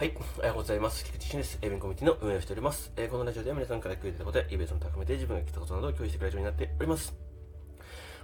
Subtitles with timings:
[0.00, 1.04] はい、おはようございます。
[1.04, 1.58] 菊池俊です。
[1.60, 2.90] エビンコミュニティの運営をしております。
[2.96, 7.12] えー、このラジオでは皆さんからくれたことや、イベントを高めて自分が来たことなどを共有してくれるようになっております。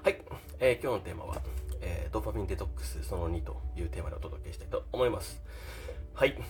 [0.03, 0.19] はい、
[0.59, 1.43] えー、今日のテーマは、
[1.83, 5.39] えー、ドーパミンデトックスその2というテーマでお届けしたいと思います。
[6.15, 6.43] はい。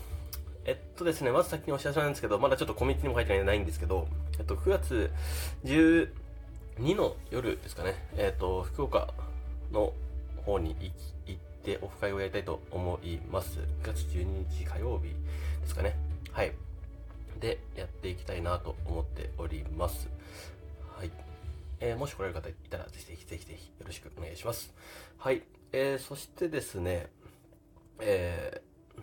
[0.64, 4.06] えっとですね、まず先にお知らせなんですけど、まだちょっとコミュニティにも書いてないんですけど、
[4.38, 5.10] えっと、9月
[5.64, 6.08] 12
[6.94, 9.12] の夜ですかね、えっと、福岡
[9.72, 9.92] の
[10.44, 10.76] 方に
[11.26, 13.58] 行って、てオフ会をやりたいと思います。
[13.82, 15.96] 9月12日火曜日ですかね。
[16.30, 16.52] はい。
[17.40, 20.08] で、やっていきたいなと思っております。
[20.96, 21.10] はい。
[21.80, 24.72] えー、もし来られる方いたら、ぜひぜひぜひぜひよろしくお願いします。
[25.18, 25.42] はい。
[25.72, 27.08] えー、そしてですね、
[27.98, 29.00] えー、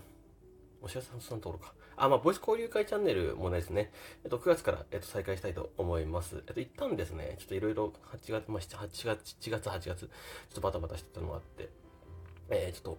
[0.82, 1.74] お知らせのさんところか。
[1.98, 3.92] あ、まあ、ボイス交流会チャンネルもですね、
[4.24, 6.42] えっと、9月から、えっと、再開したいと思います。
[6.48, 10.10] えっと、一旦ですね、ちょっといろいろ8月、まあ、7、8月、7月、8月、ちょっ
[10.56, 11.83] とバタバタしてたのがあって、
[12.50, 12.98] えー、ちょっと、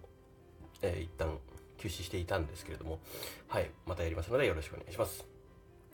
[0.81, 1.37] えー、一旦
[1.77, 2.99] 休止していたんですけれども、
[3.47, 5.25] はい、またやりますのでよろしくお願いします。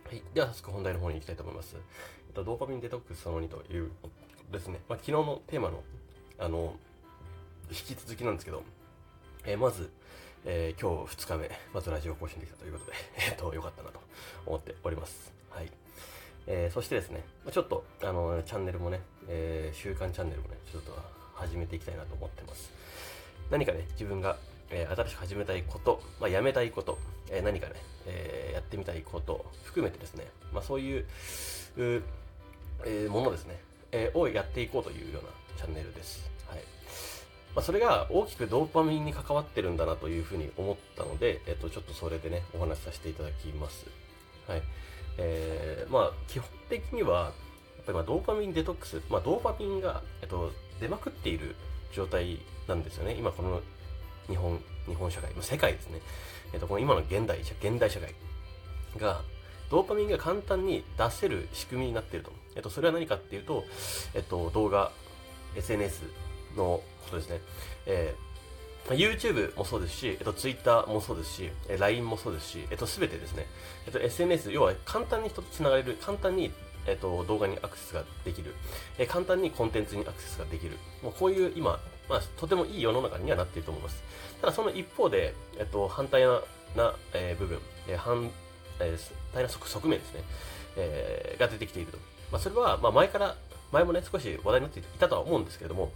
[0.06, 1.76] はい、では早速本題の方に行きたいと思います。
[1.76, 3.92] えっと、ドーパミンデトックスその2という
[4.52, 5.84] ですね、まあ、昨日のテーマの、
[6.38, 6.76] あの、
[7.70, 8.64] 引き続きなんですけど、
[9.46, 9.90] えー、まず、
[10.46, 12.94] えー、今日2日目、まずラジオ更新できたということで、
[13.32, 14.00] えっと、よかったなと
[14.46, 15.32] 思っております。
[15.50, 15.72] はい。
[16.48, 20.98] えー、そしてですね、ちょっと、あの、チャンネルもね、えー、週刊チャンネルもね、ちょっと
[21.36, 22.72] 始めていきたいなと思ってます。
[23.52, 24.38] 何かね、自分が、
[24.70, 26.98] えー、新しく始めたいこと、まあ、やめたいこと、
[27.30, 27.74] えー、何かね、
[28.08, 31.06] えー、やってみたいこと含めてですね、まあ、そういう、
[31.78, 32.04] う
[32.86, 33.60] え、ものですね、
[33.92, 36.30] え、をやっていこうというようなチャンネルです。
[36.48, 36.60] はい。
[37.54, 43.86] まあ、それが大きくドーパミンに関わってるんだなというふうに思ったので、えっ、と、ちょっとそれでね、お話しさせていただきます。
[44.48, 44.62] はい。
[45.18, 47.34] えー、まあ、基本的には、
[47.78, 51.56] やっぱりまドーパミンデトックス、まあ、ドーパミンが、えっと、出まくっている
[51.94, 53.16] 状態なんですよね。
[53.18, 53.62] 今この
[54.28, 56.02] 日本、日本社会、世界ですね。
[56.54, 58.14] えっ、と、この今の現代、現代社会
[58.98, 59.22] が、
[59.70, 62.32] ドーパミンが簡単に出せる仕組みになっていると。
[62.56, 63.64] えっと、それは何かっていうと、
[64.14, 64.92] えっと、動画、
[65.56, 66.04] SNS
[66.58, 67.42] のことですね。
[67.86, 73.48] えー、YouTube もそうですし、えっと、Twitter もそうですし、え LINE もそうですし、えっと、すべてですね、
[73.86, 76.52] えっと、SNS、要は簡単に人と繋がれる、簡単に
[76.88, 78.54] えっ、と、動画にアクセスができる、
[78.98, 80.78] え、簡単にコンテンツにアクセスができる。
[81.04, 84.04] もうこういう今、まあ、とてもいい世の中にはなっていると思います。
[84.42, 86.42] ただその一方で、えっ、と、反対な、
[86.76, 88.30] なえー、部分、えー、反、
[88.80, 90.24] えー、対な側面ですね、
[90.78, 91.98] えー、が出てきていると。
[92.32, 93.36] まあ、それは、まあ、前から、
[93.72, 95.92] 前もね、少し話題になっていたとは思うんですけれども、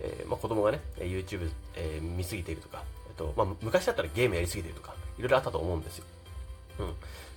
[0.00, 6.04] えー、まあ、子供がね、YouTube、えー、見すぎているとか、えっと、まあ、昔だったらゲームやりすぎているとか、いろいろあったと思うんですよ。
[6.80, 6.86] うん。
[6.86, 6.94] ま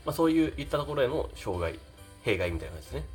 [0.07, 1.79] あ、そういう、いったところへの障害、
[2.23, 3.05] 弊害みたいな感じですね、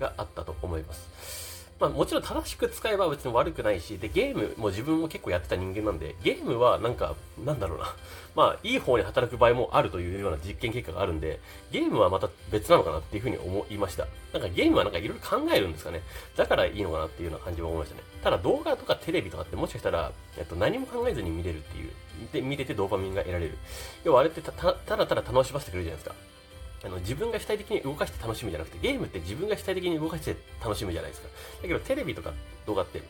[0.00, 1.48] があったと思います。
[1.80, 7.14] まあもちろん正しく使えば別に悪くないし、で、ゲームも自分も結構やってた人間なんで、ゲームはなんか、
[7.44, 7.94] なんだろうな。
[8.34, 11.38] まあ、いい方に働く場合もあるというような実験結果があるんで、
[11.70, 14.06] ゲームはまた別なのかなっていうふうに思いました。
[14.32, 16.02] なんかゲームはなんかいろいろ考えるんですかね。
[16.36, 18.02] だからいいのかなっていうような感じも思いましたね。
[18.24, 21.90] ただ動画とかテレビとかってもしかしたら、えっと、何も考えずに見れるっていう。
[22.32, 23.56] で、見れてドーパミンが得られる。
[24.02, 26.37] 要はあれってただただ楽しませてくれるじゃないですか。
[26.84, 31.28] あの自分が主体的に動かして楽しむじゃなくて、ゲームって自分が主体的に動かして楽しむじゃないですか。
[31.62, 32.32] だけどテレビとか
[32.66, 33.02] 動画って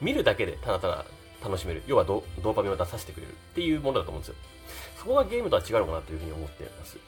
[0.00, 1.04] 見るだけでただただ
[1.42, 1.82] 楽しめる。
[1.86, 4.34] 要はドーパミンを出させてくれるっていうものだと思うんですよ。
[4.98, 6.98] そこがゲームとは違うのかなというふうに思っています。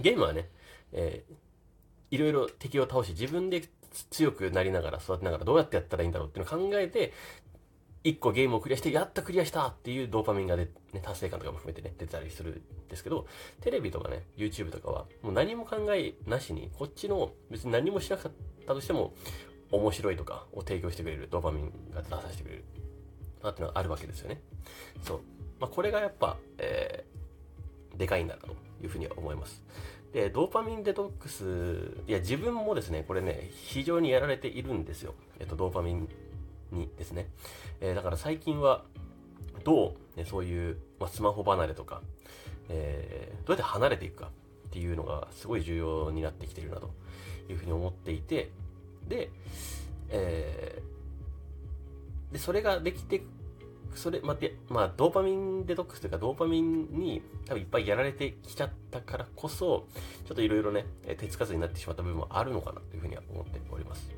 [0.00, 0.48] ゲームはね、
[0.92, 3.68] えー、いろいろ敵を倒し自分で
[4.10, 7.12] 強くなりながら育てながらどうやってやったらいいんだろうっていうのを考えて
[8.08, 10.68] 一個ゲームをクリアして、やったクリアしたっていうドーパミンが、ね、
[11.02, 13.26] 達成感とかも含めてね、出たりするんですけど、
[13.60, 18.32] テレビとかね、YouTube とかは、もう何も考えなしに、こっちの、別に何もしなかっ
[18.66, 19.12] たとしても、
[19.70, 22.64] 面白いとかを提供してくれる、ドーパミンが出させてくれる、
[23.42, 24.40] なってのがあるわけですよね。
[25.02, 25.20] そう。
[25.60, 28.48] まあ、これがやっぱ、えー、でかいんだなと
[28.82, 29.62] いうふうには思います。
[30.12, 35.14] で、ドーパミンデトックス、いや、自分もですね、これね、非常にやられているんですよ。
[35.38, 36.08] えっと、ドーパミン
[36.72, 37.28] にですね。
[37.80, 38.84] えー、だから最近は、
[39.64, 42.02] どう、ね、そういう、まあ、スマホ離れとか、
[42.68, 44.30] えー、どうやって離れていくか
[44.68, 46.90] っていうのがすごい重要になってきてるなと
[47.48, 48.50] いうふうに思っていて、
[49.08, 49.30] で、
[50.10, 53.22] えー、で、それができて、
[53.94, 59.86] それ、まて、まあ、ドーパミンデトックスというか、ドーパミンに多分いっぱいやられてきちゃったからこそ、
[60.26, 60.84] ちょっといろいろね、
[61.16, 64.17] 手つかずになってしまった部分もあるのかなというふうには思っております。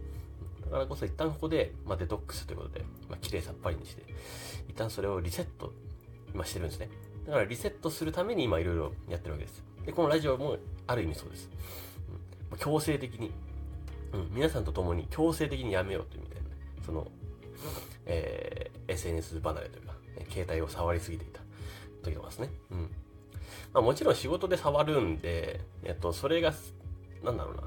[0.70, 4.04] だからこそ一旦ここで、まあ、デトックスということで、まあ、綺麗さっぱりにして、
[4.68, 5.72] 一旦それをリセット、
[6.32, 6.88] 今してるんですね。
[7.26, 9.64] だからリセットするために今いろいろやってるわけです。
[9.84, 11.50] で、このラジオもある意味そうです。
[12.52, 13.32] うん、強制的に、
[14.12, 16.48] うん、皆さんと共に強制的にやめようというみたいな、
[16.86, 17.10] その、
[18.06, 19.94] えー、SNS 離れというか、
[20.30, 21.40] 携帯を触りすぎていた
[22.04, 22.50] 時とかですね。
[22.70, 22.90] うん。
[23.72, 26.52] まあ、もちろん仕事で触るんで、えっと、それが、
[27.24, 27.62] なんだろうな、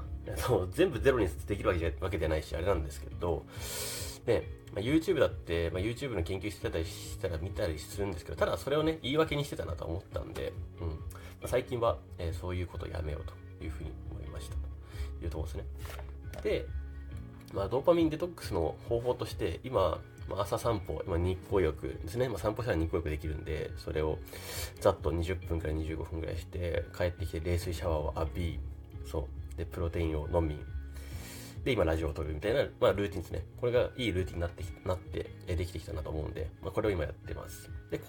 [0.72, 3.44] 全部ゼロにできるわけじゃわけじゃないし、あれなんですけど、
[4.26, 10.88] で、まあ、YouTube だって、まあ、YouTube の研究してたりしたら見たりするんですけど、ただそれをね、言い訳にしてたなと思ったんで、うん。
[10.88, 10.94] ま
[11.44, 14.56] あ、最近は、えー、そういうことをやめようというふうに思いました。
[14.56, 15.64] というところですね。
[16.42, 16.66] で、
[17.52, 22.28] まあ、ドーパミンデトックスの方法として、今、まあ、朝散歩、まあ、日光浴ですね。
[22.28, 24.18] まあ、散歩したら日光浴できるんで、それを
[24.80, 28.58] ざっと20分から25分くらいして、帰ってきて冷水シャワーを浴び、
[29.06, 29.43] そう。
[29.56, 30.58] で、プロテインを飲み、
[31.64, 33.44] で、今ラジオを撮るみたいな、まあ、ルーティンですね。
[33.58, 37.70] これがいいルーティンになってなって、えできてきたなと思うんで、まあ、これを今やってます。
[37.90, 38.00] で、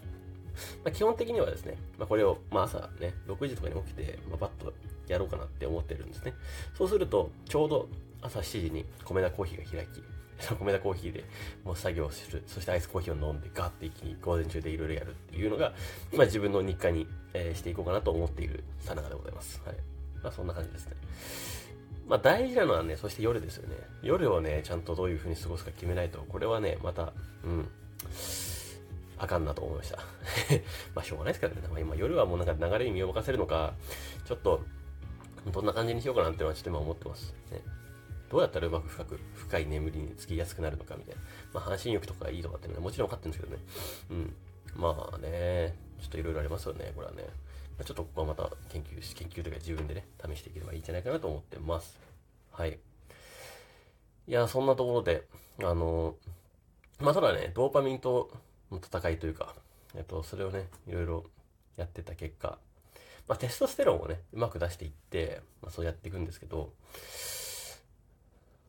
[0.83, 4.73] まあ、基本的にはですね、まあ、これを、まあ、朝ね、6時とかに起きて、まあ、バッと
[5.07, 6.33] やろうかなって思ってるんですね。
[6.77, 7.87] そうすると、ちょうど
[8.21, 10.03] 朝7時に米田コーヒーが開き、
[10.59, 11.23] 米田コーヒーで
[11.63, 15.73] もう作業する、そしてアイスコーヒーを飲んでガーって一気に午前中でいろいろやるっていうのが、
[16.11, 19.61] 今自分の日課に、えー、していこうかなと思っているさながでございます。
[19.65, 19.94] はい。
[20.25, 20.93] まあそんな感じですね。
[22.07, 23.75] まあ大事なのはね、そして夜ですよね。
[24.01, 27.13] 夜をね、ちゃんとどういう風に過ごすか決めないと、これはね、また、
[27.43, 27.69] うん、
[29.19, 29.97] あかんなと思いました。
[30.95, 31.61] まあしょうがないですからね。
[31.69, 33.75] まあ、今夜はもうなんか流れに身を任せるのか、
[34.25, 34.63] ちょっと、
[35.51, 37.35] どんな感じにしようかなっていうのはちょっと今思ってます。
[37.51, 37.61] ね。
[38.31, 41.21] どうやったらうまく深く、深い眠りにつきやすくなるのかみたいな。
[41.53, 43.63] まあ半身浴とかいいとかっていうのはもちろん分かってるんですけどね。
[44.09, 44.35] うん。
[44.75, 45.75] まあね、
[46.15, 47.25] といろいろありますよね、これはね。
[47.83, 51.99] ちょっとここはまた研究し、研究というか自分でね、試していければいいんじゃないかなと思ってます。
[52.51, 52.79] はい。
[54.27, 55.27] いや、そんなところで、
[55.61, 56.15] あの、
[56.99, 58.31] まあ、ただね、ドーパミンと
[58.71, 59.55] の戦いというか、
[59.93, 61.25] えっと、それをね、いろいろ
[61.75, 62.57] やってた結果、
[63.27, 66.71] まあ、テストステロンをね、うまく出していって、まあ、そうやっていくんですけど、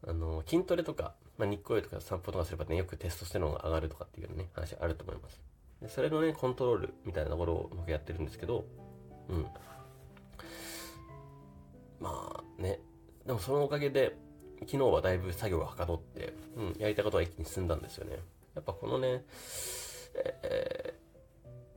[0.06, 5.40] あの、筋トレとか、まあ、日光浴とか散歩とかすればね、よくテストステロンが上がるとかっていうね、話あると思います。
[5.80, 8.64] でそれのね、コントロールみたいなところを僕やってるんですけど、
[9.28, 9.46] うん。
[12.00, 12.80] まあね、
[13.26, 14.16] でもそのおかげで、
[14.60, 18.18] 昨日はだいぶ作業がはかどって、うん、やりたいことは一気に進んだんですよね。
[18.54, 19.24] やっぱこのね、
[20.42, 20.94] え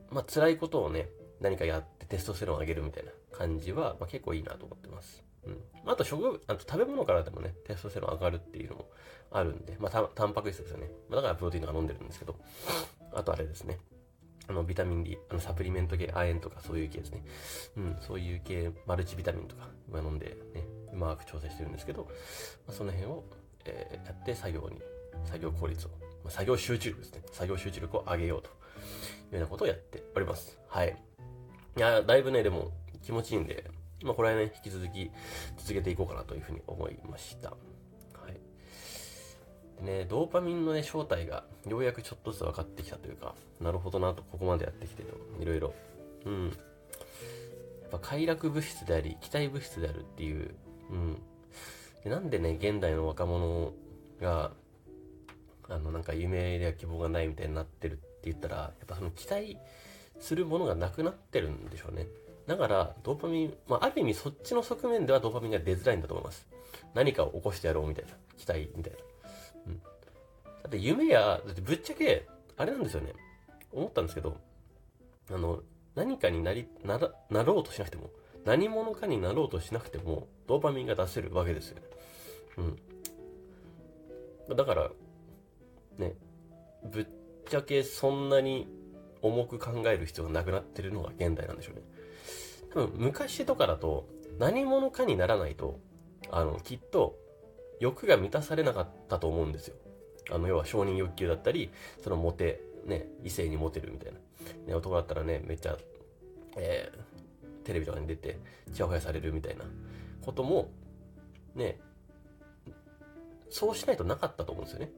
[0.09, 1.09] ー、まあ辛いことをね、
[1.41, 5.23] 何かやってテストステロンを上げるみたいな感じは、まあ、結構いいなと思ってます。
[5.45, 5.57] うん。
[5.85, 8.89] あと食、あと食べ物からでもね、テストステロン上がるっていうのも
[9.31, 10.89] あるんで、まあ、た、タンパク質ですよね。
[11.09, 12.35] まあ、だからプロテインとか飲んでるんですけど、
[13.19, 13.77] あとあれですね。
[14.47, 17.23] あの、ビタミン D、あの、サプリメント系、亜鉛とかそういう系ですね。
[17.77, 22.09] うん、そういう系、マルチビタミンとか、今飲んでね、うまく調整してるんですけど、ま
[22.69, 23.23] あ、その辺を、
[23.65, 24.81] えー、やって作業に、
[25.25, 25.89] 作業効率を、
[26.23, 27.21] まあ、作業集中力ですね。
[27.31, 28.57] 作業集中力を上げようというよ
[29.33, 30.57] うなことをやっております。
[30.67, 30.97] はい。
[31.77, 32.71] いや、だいぶね、でも
[33.03, 33.69] 気持ちいいんで、
[34.01, 35.11] まあ、これはね、引き続き
[35.57, 37.53] 続けていこうかなというふうに思いました。
[39.81, 45.03] ね、ドーパミンのね、正体がようやくちょっとずつ分かってきたというか、なるほどなと、ここまでやってきて
[45.39, 45.73] いろいろ。
[46.25, 46.47] うん。
[46.47, 50.53] やっぱ快楽物質であり、期待物質であるっていう、
[50.91, 51.21] うん。
[52.03, 53.73] でなんでね、現代の若者
[54.21, 54.51] が、
[55.69, 59.57] あの、なんか夢や希望がないみたいになってるって言ったら、やっぱその期待
[60.19, 62.07] するものがなくなってるんでしょうね。
[62.47, 66.47] だから、ドーパミン、まあ、ある意味そっちの側面ではドーパミンが出づらいんだと思います。
[66.93, 69.08] 何かを起こしてやろうみたいな、期待みたいな。
[70.69, 73.13] って夢や、だってぶっちゃけ、あれなんですよね。
[73.71, 74.37] 思ったんですけど、
[75.31, 75.61] あの、
[75.95, 78.11] 何かになり、なら、なろうとしなくても、
[78.45, 81.81] 何者かになろうとしなくても、ドーパミンが出せるわけですよね。
[84.47, 84.55] うん。
[84.55, 84.89] だから、
[85.97, 86.15] ね、
[86.85, 87.07] ぶっ
[87.47, 88.67] ちゃけそんなに
[89.21, 91.81] 重く考える必要がなくなってるのが現代なんでしょうね。
[92.73, 94.07] 多分、昔とかだと、
[94.37, 95.79] 何者かにならないと、
[96.31, 97.17] あの、きっと、
[97.79, 99.75] 欲が満たされなかったと思うんですよ。
[100.31, 101.69] あの、要は承認欲求だったり、
[102.03, 104.19] そのモテ、ね、異性にモテるみたいな。
[104.67, 105.77] ね、男だったらね、めっちゃ、
[106.57, 108.39] えー、テレビとかに出て、
[108.73, 109.65] ちやほやされるみたいな
[110.21, 110.69] ことも、
[111.55, 111.79] ね、
[113.49, 114.91] そうしないとなかったと思うんですよね。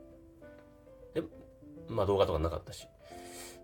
[1.14, 1.24] で、
[1.88, 2.88] まあ動画とかなかったし。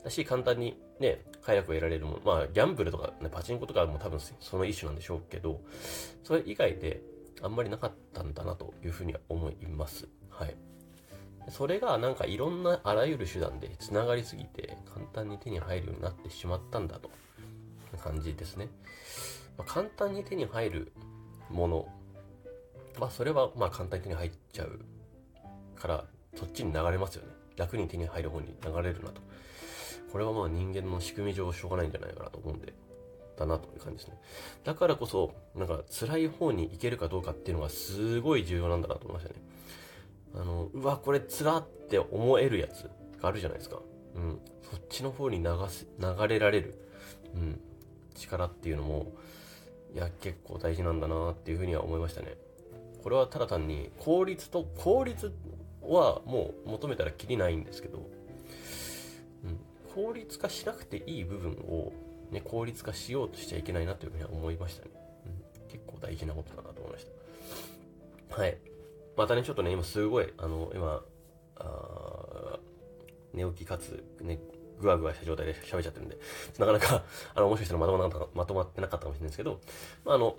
[0.04, 2.20] だし、簡単にね、快楽を得られるもの。
[2.24, 5.62] まあ、ギャンブルとかね、パチンコとかも多分その一種なんでしょうけど、
[6.24, 7.02] それ以外で、
[7.42, 10.08] あんまりなかったんだなというふうには思います。
[10.30, 10.56] はい。
[11.50, 17.10] それがなんかいろんなあらゆる手段で繋がりすぎて簡単に手に入るようになってしまったんだと
[18.04, 18.70] 感じですね。
[19.58, 20.92] まあ、簡単に手に入る
[21.50, 21.88] もの。
[23.00, 24.80] まあそれはまあ簡単に手に入っちゃう
[25.75, 26.04] から
[26.36, 27.34] そっちに流れますよね。
[27.56, 29.22] 楽に手に入る方に流れるなと。
[30.12, 32.74] これはまあ人間の仕組み上しょうがないんじゃないかなと思うんで。
[33.38, 34.18] だなという感じですね。
[34.63, 39.39] だからこそ、なんか辛い方に行けるかどうかっていうのがすごい重要なんだなと思いましたね。
[40.39, 42.89] あの、うわ、これ辛って思えるやつ
[43.20, 43.82] があるじゃないですか。
[44.15, 44.39] うん。
[44.62, 46.75] そっちの方に流す、流れられる。
[47.34, 47.60] うん。
[48.15, 49.13] 力っていうのも、
[49.94, 52.38] いや、結構大事なんだなっていうふうには思いましたね。
[53.03, 55.34] これはただ単に効率と、効率
[55.82, 58.00] はもう求めたらきりないんですけど、
[59.44, 59.60] うん、
[59.96, 61.94] 効率化しなくていい部分を、
[62.32, 64.91] ね、効率化しようとしちゃいけないなというふうには思いましたね。
[65.25, 65.29] う
[65.65, 67.08] ん、結構大事なことだなと思いまし
[68.29, 68.36] た。
[68.36, 68.58] はい。
[69.18, 71.02] またね、ちょっとね、今すごい、あの、今、
[71.58, 72.60] あ
[73.34, 74.40] 寝起きかつ、ね、
[74.80, 76.18] ぐわぐわした状態で喋っちゃってるんで、
[76.60, 79.60] なかなか、 あの、もしかしたらまとままとまってなかったかもしれないですけど、
[80.06, 80.38] まあ、あの、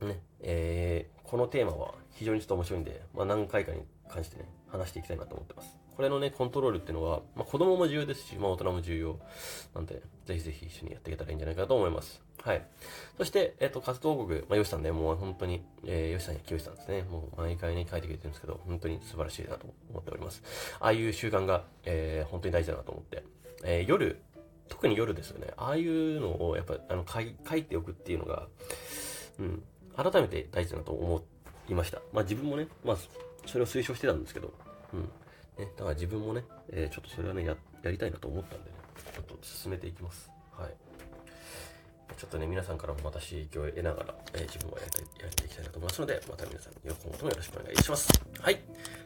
[0.00, 5.76] ね、えー、このテーマは非常にちょっと面白いんで、まあ、何回かに関してね、話していきたいなと思ってます。
[5.96, 9.18] これのね、コントロールっていうのは、まあ、子供も重要ですし、まあ、大人も重要。
[9.74, 12.27] なんで、ぜひぜひ一緒にやっていけたらいいんじゃないかと思います。
[12.42, 12.66] はい。
[13.16, 17.02] そして、えっ、と、活動報告、まあ、ヨシさんね、もう本当に、えー、ヨシさんやキヨシさんですね。
[17.02, 20.42] もう毎回ね、書いてくれてるんですけど、本当に素晴らしいなと思っております。
[20.80, 23.24] ああいう習慣が、えー、本当に大事だなと思って、
[23.64, 24.20] えー、夜、
[24.68, 25.52] 特に夜ですよね。
[25.56, 28.46] ああいうのを、やっぱ、あの、書い書いておくっていうのが、
[29.38, 29.62] うん、
[29.96, 31.22] 改めて大事だなと思
[31.68, 32.00] いました。
[32.12, 32.96] まあ自分もね、まあ、
[33.46, 34.52] それを推奨してたんですけど、
[34.92, 35.00] うん。
[35.58, 38.76] ね、だから自分もね、えー、ちょっとそれはねや、やりたいなと思ったんでね、
[39.12, 40.30] ちょっと進めていきます。
[40.52, 40.87] はい。
[42.18, 48.08] ちょっとね、皆さんからもまた刺激を得ながら、えー、自分はやってやっていきたいなと思いますので、また皆さん、よ今後ともよろしくお願いします。
[48.40, 48.58] はい。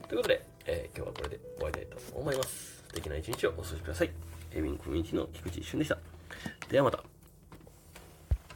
[0.09, 2.83] ということで、えー、今日はこれで終わりたいと思います。
[2.89, 4.11] 素敵な一日をお過ごしください。
[4.55, 5.99] エビンコミュニティの菊池俊でした。
[6.71, 7.02] ではまた。